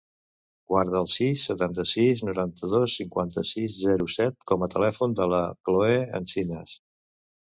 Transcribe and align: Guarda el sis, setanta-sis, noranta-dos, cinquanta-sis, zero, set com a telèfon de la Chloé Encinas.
Guarda 0.71 0.95
el 0.99 1.09
sis, 1.15 1.41
setanta-sis, 1.49 2.23
noranta-dos, 2.29 2.95
cinquanta-sis, 3.01 3.77
zero, 3.83 4.09
set 4.15 4.37
com 4.53 4.67
a 4.67 4.69
telèfon 4.77 5.13
de 5.21 5.27
la 5.35 5.43
Chloé 5.69 5.99
Encinas. 6.21 6.77